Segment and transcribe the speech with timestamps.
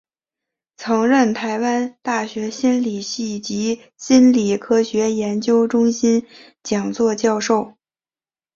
[0.77, 6.25] 曾任台湾大学心理学系及心理科学研究中心
[6.63, 7.77] 讲座教授。